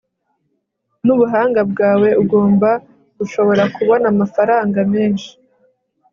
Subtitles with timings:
[1.05, 2.69] nubuhanga bwawe, ugomba
[3.17, 5.31] gushobora kubona amafaranga menshi